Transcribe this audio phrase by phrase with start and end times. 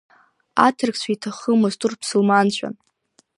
[0.65, 2.75] Аҭырқәцәа иҭахымызт, урҭ ԥсылманцәан.